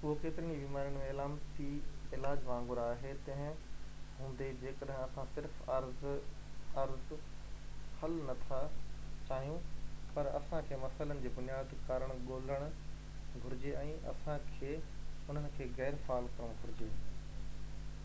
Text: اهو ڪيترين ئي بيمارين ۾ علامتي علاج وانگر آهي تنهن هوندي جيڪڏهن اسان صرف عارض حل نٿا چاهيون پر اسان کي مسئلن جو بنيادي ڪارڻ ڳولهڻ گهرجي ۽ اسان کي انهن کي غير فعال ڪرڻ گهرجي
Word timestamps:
اهو 0.00 0.10
ڪيترين 0.22 0.48
ئي 0.54 0.56
بيمارين 0.64 0.96
۾ 1.02 1.04
علامتي 1.12 1.68
علاج 2.16 2.42
وانگر 2.48 2.80
آهي 2.82 3.12
تنهن 3.28 4.18
هوندي 4.18 4.48
جيڪڏهن 4.66 4.98
اسان 5.06 5.30
صرف 5.38 5.62
عارض 6.80 7.16
حل 8.04 8.18
نٿا 8.28 8.60
چاهيون 8.76 9.90
پر 10.18 10.30
اسان 10.42 10.68
کي 10.72 10.80
مسئلن 10.86 11.24
جو 11.26 11.34
بنيادي 11.40 11.80
ڪارڻ 11.90 12.14
ڳولهڻ 12.30 12.68
گهرجي 13.46 13.74
۽ 13.88 13.96
اسان 14.16 14.46
کي 14.54 14.76
انهن 14.78 15.52
کي 15.58 15.70
غير 15.82 16.00
فعال 16.08 16.32
ڪرڻ 16.40 16.56
گهرجي 16.60 16.94